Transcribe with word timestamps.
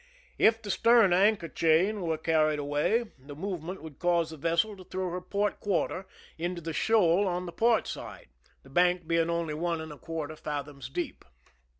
If 0.39 0.63
the 0.63 0.71
stern 0.71 1.13
anchor 1.13 1.47
chain 1.47 2.01
were 2.01 2.17
carried 2.17 2.57
away 2.57 3.05
the 3.19 3.35
movement 3.35 3.83
would 3.83 3.99
cause 3.99 4.31
the 4.31 4.37
vessel 4.37 4.75
to 4.77 4.83
throw 4.83 5.11
her 5.11 5.21
port 5.21 5.59
quarter 5.59 6.07
23 6.07 6.07
THE 6.07 6.07
SINKING 6.07 6.17
OF 6.17 6.25
THE 6.25 6.41
"MEEEIMAC" 6.41 6.45
into 6.49 6.61
the 6.63 6.73
shoal 6.73 7.27
on 7.27 7.45
the 7.45 7.51
port 7.51 7.87
side, 7.87 8.29
the 8.63 8.69
bank 8.71 9.07
being 9.07 9.29
only 9.29 9.53
one 9.53 9.79
and 9.79 9.91
a 9.91 9.99
quarter 9.99 10.35
fathoms 10.35 10.89
deep. 10.89 11.23